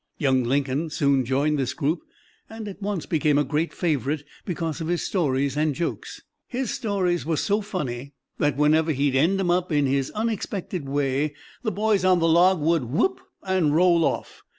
Young 0.17 0.43
Lincoln 0.43 0.89
soon 0.89 1.23
joined 1.25 1.59
this 1.59 1.75
group 1.75 1.99
and 2.49 2.67
at 2.67 2.81
once 2.81 3.05
became 3.05 3.37
a 3.37 3.43
great 3.43 3.71
favorite 3.71 4.23
because 4.45 4.81
of 4.81 4.87
his 4.87 5.03
stories 5.03 5.55
and 5.55 5.75
jokes. 5.75 6.23
His 6.47 6.71
stories 6.71 7.23
were 7.23 7.37
so 7.37 7.61
funny 7.61 8.13
that 8.39 8.57
"whenever 8.57 8.93
he'd 8.93 9.15
end 9.15 9.39
'em 9.39 9.51
up 9.51 9.71
in 9.71 9.85
his 9.85 10.09
unexpected 10.09 10.89
way 10.89 11.35
the 11.61 11.71
boys 11.71 12.03
on 12.03 12.17
the 12.17 12.27
log 12.27 12.59
would 12.61 12.85
whoop 12.85 13.21
and 13.43 13.75
roll 13.75 14.03
off." 14.03 14.41